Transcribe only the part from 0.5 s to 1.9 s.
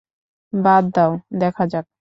বাদ দাউ, দেখা যাক।